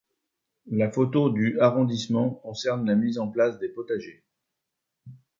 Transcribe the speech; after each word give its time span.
La 0.71 0.89
photo 0.91 1.29
du 1.29 1.59
arrondissement 1.59 2.31
concerne 2.31 2.87
la 2.87 2.95
mise 2.95 3.19
en 3.19 3.27
place 3.27 3.59
des 3.59 3.69
potagers. 3.69 4.23